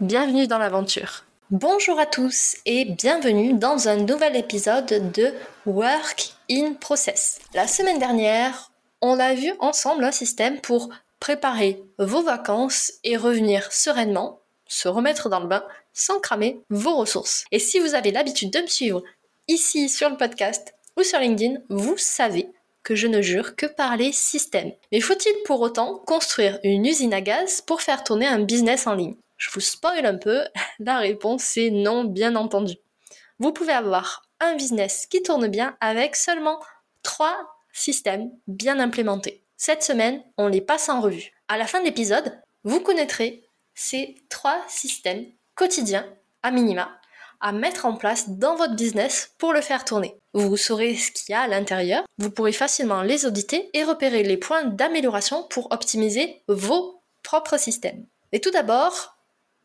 [0.00, 1.26] Bienvenue dans l'aventure.
[1.50, 5.34] Bonjour à tous et bienvenue dans un nouvel épisode de
[5.66, 7.38] Work in Process.
[7.52, 13.70] La semaine dernière, on a vu ensemble un système pour préparer vos vacances et revenir
[13.70, 17.44] sereinement, se remettre dans le bain sans cramer vos ressources.
[17.52, 19.02] Et si vous avez l'habitude de me suivre
[19.48, 22.48] ici sur le podcast ou sur LinkedIn, vous savez
[22.84, 24.72] que je ne jure que par les systèmes.
[24.92, 28.94] Mais faut-il pour autant construire une usine à gaz pour faire tourner un business en
[28.94, 29.16] ligne?
[29.40, 30.44] Je vous spoil un peu,
[30.78, 32.74] la réponse est non, bien entendu.
[33.38, 36.60] Vous pouvez avoir un business qui tourne bien avec seulement
[37.02, 39.42] trois systèmes bien implémentés.
[39.56, 41.32] Cette semaine, on les passe en revue.
[41.48, 43.42] À la fin de l'épisode, vous connaîtrez
[43.74, 46.06] ces trois systèmes quotidiens,
[46.42, 46.90] à minima,
[47.40, 50.14] à mettre en place dans votre business pour le faire tourner.
[50.34, 54.22] Vous saurez ce qu'il y a à l'intérieur, vous pourrez facilement les auditer et repérer
[54.22, 58.04] les points d'amélioration pour optimiser vos propres systèmes.
[58.32, 59.16] Et tout d'abord,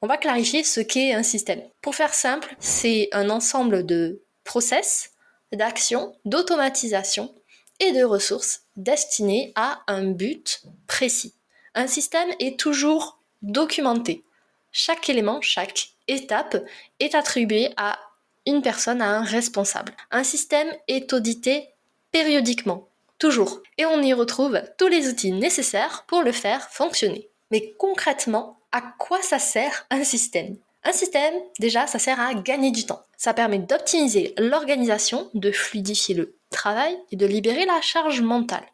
[0.00, 1.62] on va clarifier ce qu'est un système.
[1.82, 5.10] Pour faire simple, c'est un ensemble de process,
[5.52, 7.34] d'actions, d'automatisation
[7.80, 11.34] et de ressources destinées à un but précis.
[11.74, 14.24] Un système est toujours documenté.
[14.72, 16.56] Chaque élément, chaque étape
[17.00, 17.98] est attribué à
[18.46, 19.94] une personne, à un responsable.
[20.10, 21.68] Un système est audité
[22.12, 23.60] périodiquement, toujours.
[23.76, 27.28] Et on y retrouve tous les outils nécessaires pour le faire fonctionner.
[27.50, 30.56] Mais concrètement, à quoi ça sert un système?
[30.84, 33.02] Un système, déjà, ça sert à gagner du temps.
[33.16, 38.64] Ça permet d'optimiser l'organisation, de fluidifier le travail et de libérer la charge mentale.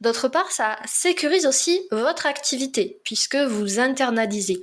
[0.00, 4.60] D'autre part, ça sécurise aussi votre activité, puisque vous internalisez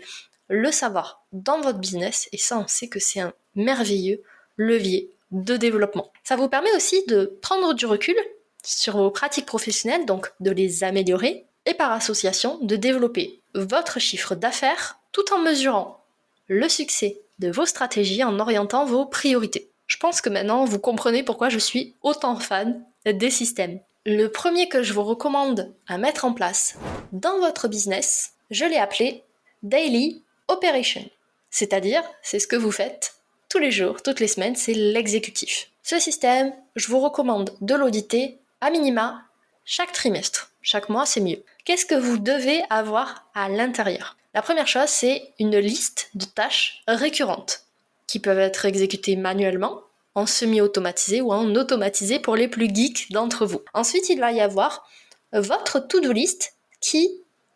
[0.49, 4.21] le savoir dans votre business, et ça, on sait que c'est un merveilleux
[4.57, 6.11] levier de développement.
[6.23, 8.15] Ça vous permet aussi de prendre du recul
[8.63, 14.35] sur vos pratiques professionnelles, donc de les améliorer, et par association de développer votre chiffre
[14.35, 16.03] d'affaires tout en mesurant
[16.47, 19.69] le succès de vos stratégies en orientant vos priorités.
[19.87, 23.79] Je pense que maintenant vous comprenez pourquoi je suis autant fan des systèmes.
[24.05, 26.75] Le premier que je vous recommande à mettre en place
[27.11, 29.23] dans votre business, je l'ai appelé
[29.61, 31.09] Daily Operation.
[31.49, 33.15] C'est-à-dire, c'est ce que vous faites
[33.53, 35.69] tous les jours, toutes les semaines, c'est l'exécutif.
[35.83, 39.21] Ce système, je vous recommande de l'auditer à minima
[39.65, 40.51] chaque trimestre.
[40.61, 41.43] Chaque mois, c'est mieux.
[41.65, 44.17] Qu'est-ce que vous devez avoir à l'intérieur?
[44.33, 47.65] La première chose, c'est une liste de tâches récurrentes
[48.07, 49.81] qui peuvent être exécutées manuellement,
[50.15, 53.61] en semi-automatisé ou en automatisé pour les plus geeks d'entre vous.
[53.73, 54.87] Ensuite, il va y avoir
[55.31, 57.09] votre to-do list qui,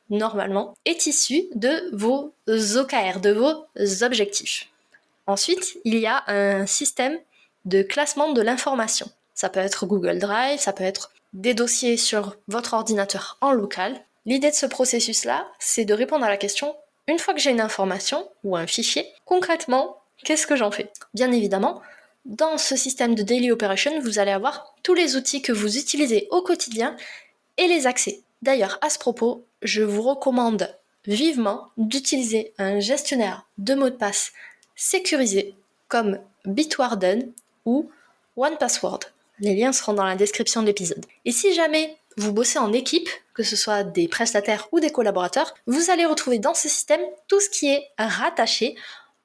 [0.09, 3.67] normalement, est issue de vos OKR, de vos
[4.03, 4.67] objectifs.
[5.28, 7.19] Ensuite, il y a un système
[7.66, 9.12] de classement de l'information.
[9.35, 13.99] Ça peut être Google Drive, ça peut être des dossiers sur votre ordinateur en local.
[14.25, 16.75] L'idée de ce processus-là, c'est de répondre à la question,
[17.07, 20.91] une fois que j'ai une information ou un fichier, concrètement, qu'est-ce que j'en fais?
[21.13, 21.81] Bien évidemment,
[22.25, 26.27] dans ce système de Daily Operation, vous allez avoir tous les outils que vous utilisez
[26.31, 26.95] au quotidien
[27.57, 28.21] et les accès.
[28.41, 34.33] D'ailleurs, à ce propos, je vous recommande vivement d'utiliser un gestionnaire de mots de passe
[34.75, 35.55] sécurisé
[35.87, 37.31] comme Bitwarden
[37.66, 37.89] ou
[38.35, 38.99] OnePassword.
[39.39, 41.05] Les liens seront dans la description de l'épisode.
[41.25, 45.53] Et si jamais vous bossez en équipe, que ce soit des prestataires ou des collaborateurs,
[45.67, 48.75] vous allez retrouver dans ce système tout ce qui est rattaché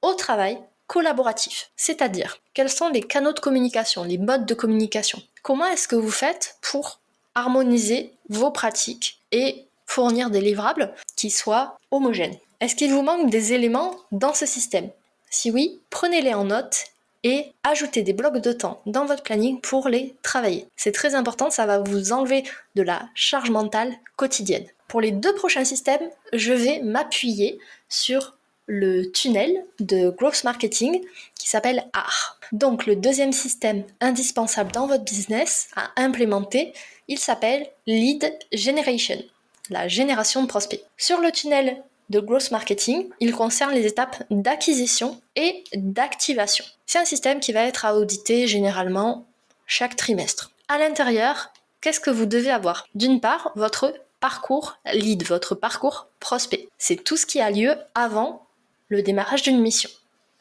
[0.01, 1.71] au travail collaboratif.
[1.75, 5.21] C'est-à-dire, quels sont les canaux de communication, les modes de communication?
[5.41, 6.99] Comment est-ce que vous faites pour
[7.33, 12.37] harmoniser vos pratiques et fournir des livrables qui soient homogènes?
[12.59, 14.91] Est-ce qu'il vous manque des éléments dans ce système?
[15.31, 16.85] Si oui, prenez-les en note
[17.23, 20.67] et ajoutez des blocs de temps dans votre planning pour les travailler.
[20.75, 22.43] C'est très important, ça va vous enlever
[22.75, 24.65] de la charge mentale quotidienne.
[24.87, 27.59] Pour les deux prochains systèmes, je vais m'appuyer
[27.89, 28.37] sur
[28.67, 31.01] le tunnel de growth marketing
[31.37, 32.39] qui s'appelle AR.
[32.51, 36.73] Donc le deuxième système indispensable dans votre business à implémenter,
[37.07, 39.21] il s'appelle Lead Generation,
[39.69, 40.83] la génération de prospects.
[40.97, 46.65] Sur le tunnel de growth marketing, il concerne les étapes d'acquisition et d'activation.
[46.85, 49.25] C'est un système qui va être à auditer généralement
[49.65, 50.51] chaque trimestre.
[50.67, 51.51] À l'intérieur,
[51.81, 52.87] qu'est-ce que vous devez avoir?
[52.95, 56.69] D'une part, votre parcours lead, votre parcours prospect.
[56.77, 58.45] C'est tout ce qui a lieu avant
[58.89, 59.89] le démarrage d'une mission.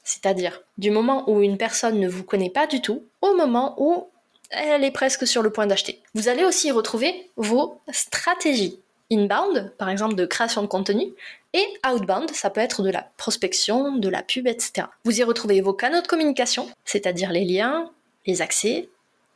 [0.05, 4.09] c'est-à-dire du moment où une personne ne vous connaît pas du tout au moment où
[4.51, 6.03] elle est presque sur le point d'acheter.
[6.15, 8.79] Vous allez aussi retrouver vos stratégies.
[9.13, 11.13] Inbound, par exemple de création de contenu,
[11.53, 14.87] et outbound, ça peut être de la prospection, de la pub, etc.
[15.05, 17.91] Vous y retrouvez vos canaux de communication, c'est-à-dire les liens,
[18.27, 18.89] les accès,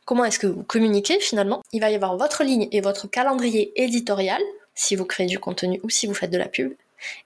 [0.05, 1.61] comment est-ce que vous communiquez finalement?
[1.73, 4.41] Il va y avoir votre ligne et votre calendrier éditorial,
[4.73, 6.73] si vous créez du contenu ou si vous faites de la pub.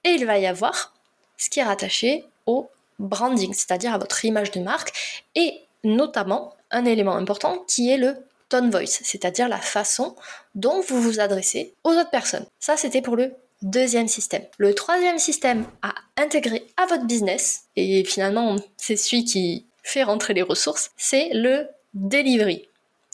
[0.03, 0.93] Et il va y avoir
[1.37, 2.69] ce qui est rattaché au
[2.99, 8.17] branding, c'est-à-dire à votre image de marque, et notamment un élément important qui est le
[8.51, 10.15] tone voice, c'est-à-dire la façon
[10.55, 12.45] dont vous vous adressez aux autres personnes.
[12.59, 14.43] Ça, c'était pour le deuxième système.
[14.57, 20.33] Le troisième système à intégrer à votre business, et finalement c'est celui qui fait rentrer
[20.33, 22.67] les ressources, c'est le delivery,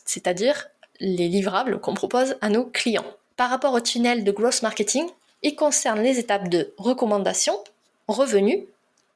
[0.05, 0.67] c'est-à-dire
[0.99, 3.05] les livrables qu'on propose à nos clients.
[3.35, 5.05] Par rapport au tunnel de growth marketing,
[5.43, 7.55] il concerne les étapes de recommandation,
[8.07, 8.65] revenu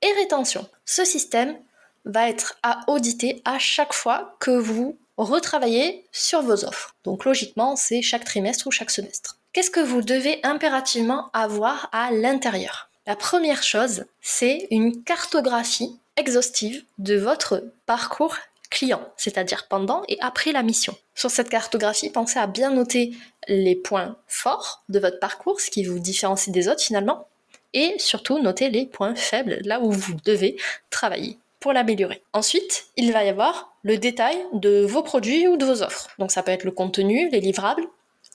[0.04, 0.68] et rétention.
[0.86, 1.58] Ce système
[2.06, 6.96] va être à auditer à chaque fois que vous retravaillez sur vos offres.
[7.04, 9.38] Donc logiquement, c'est chaque trimestre ou chaque semestre.
[9.54, 12.90] Qu'est-ce que vous devez impérativement avoir à l'intérieur?
[13.06, 18.38] La première chose, c'est une cartographie exhaustive de votre parcours
[18.70, 20.96] client, c'est-à-dire pendant et après la mission.
[21.14, 23.14] Sur cette cartographie, pensez à bien noter
[23.48, 27.28] les points forts de votre parcours, ce qui vous différencie des autres finalement,
[27.74, 30.58] et surtout noter les points faibles, là où vous devez
[30.90, 32.22] travailler pour l'améliorer.
[32.34, 36.10] Ensuite, il va y avoir le détail de vos produits ou de vos offres.
[36.20, 37.86] Donc ça peut être le contenu, les livrables,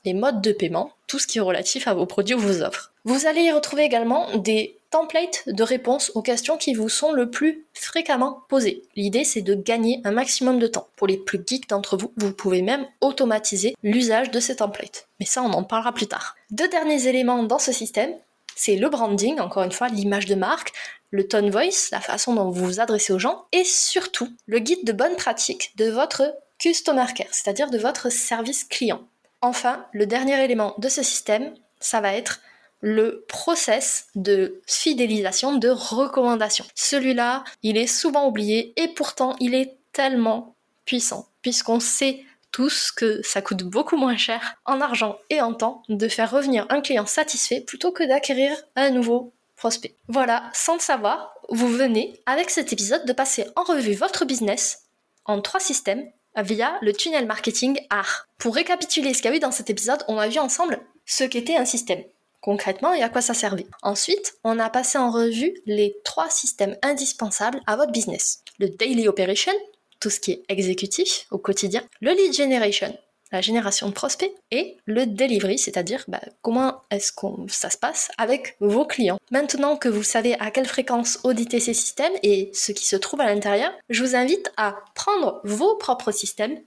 [0.07, 2.93] les modes de paiement, tout ce qui est relatif à vos produits ou vos offres.
[3.05, 7.29] Vous allez y retrouver également des templates de réponses aux questions qui vous sont le
[7.29, 8.83] plus fréquemment posées.
[8.95, 10.89] L'idée c'est de gagner un maximum de temps.
[10.97, 15.09] Pour les plus geeks d'entre vous, vous pouvez même automatiser l'usage de ces templates.
[15.19, 16.37] Mais ça on en parlera plus tard.
[16.51, 18.15] Deux derniers éléments dans ce système,
[18.55, 20.73] c'est le branding, encore une fois, l'image de marque,
[21.17, 24.85] le tone voice, la façon dont vous vous adressez aux gens, et surtout le guide
[24.85, 29.01] de bonne pratique de votre customer care, c'est-à-dire de votre service client.
[29.41, 32.41] Enfin, le dernier élément de ce système, ça va être
[32.83, 36.67] le process de fidélisation, de recommandation.
[36.75, 40.55] Celui-là, il est souvent oublié et pourtant il est tellement
[40.85, 45.83] puissant, puisqu'on sait tous que ça coûte beaucoup moins cher en argent et en temps
[45.89, 49.97] de faire revenir un client satisfait plutôt que d'acquérir un nouveau prospect.
[50.09, 54.85] Voilà, sans le savoir, vous venez avec cet épisode de passer en revue votre business
[55.25, 56.05] en trois systèmes
[56.37, 58.29] via le tunnel marketing art.
[58.39, 61.25] Pour récapituler ce qu'il y a eu dans cet épisode, on a vu ensemble ce
[61.25, 62.03] qu'était un système
[62.47, 63.67] concrètement et à quoi ça servait.
[63.83, 68.45] Ensuite, on a passé en revue les trois systèmes indispensables à votre business.
[68.61, 69.53] Le daily operation,
[69.99, 72.97] tout ce qui est exécutif au quotidien, le lead generation,
[73.33, 78.11] la génération de prospects, et le delivery, c'est-à-dire bah, comment est-ce que ça se passe
[78.19, 79.19] avec vos clients.
[79.31, 83.21] Maintenant que vous savez à quelle fréquence auditer ces systèmes et ce qui se trouve
[83.21, 86.61] à l'intérieur, je vous invite à prendre vos propres systèmes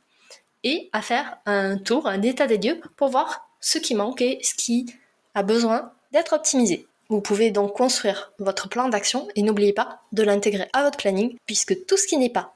[0.64, 4.40] et à faire un tour, un état des lieux pour voir ce qui manque et
[4.44, 4.94] ce qui
[5.36, 6.88] a besoin d'être optimisé.
[7.10, 11.36] Vous pouvez donc construire votre plan d'action et n'oubliez pas de l'intégrer à votre planning
[11.46, 12.56] puisque tout ce qui n'est pas